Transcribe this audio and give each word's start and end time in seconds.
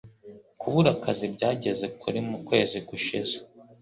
Kubura 0.59 0.89
akazi 0.95 1.25
byageze 1.35 1.85
kuri 2.01 2.19
mu 2.29 2.37
kwezi 2.47 2.77
gushize, 2.89 3.35